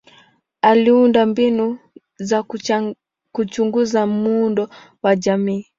[0.61, 1.79] Aliunda mbinu
[2.17, 2.43] za
[3.31, 4.69] kuchunguza muundo
[5.01, 5.65] wa jamii.